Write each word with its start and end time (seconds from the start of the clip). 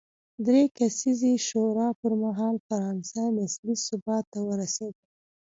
درې 0.45 0.63
کسیزې 0.77 1.33
شورا 1.47 1.89
پر 1.99 2.11
مهال 2.23 2.55
فرانسه 2.67 3.21
نسبي 3.37 3.73
ثبات 3.87 4.25
ته 4.33 4.39
ورسېده. 4.49 4.99